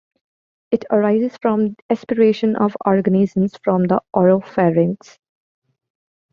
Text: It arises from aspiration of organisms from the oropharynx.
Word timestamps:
It 0.71 0.83
arises 0.89 1.37
from 1.43 1.75
aspiration 1.91 2.55
of 2.55 2.75
organisms 2.83 3.53
from 3.63 3.83
the 3.85 4.01
oropharynx. 4.15 5.19